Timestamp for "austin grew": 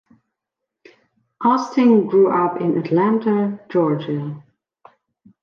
1.41-2.31